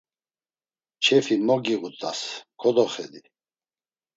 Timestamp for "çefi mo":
1.03-1.55